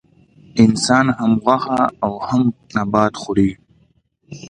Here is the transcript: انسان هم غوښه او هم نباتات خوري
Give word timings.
انسان 0.63 1.05
هم 1.17 1.31
غوښه 1.43 1.81
او 2.05 2.13
هم 2.27 2.41
نباتات 2.75 3.13
خوري 3.21 3.49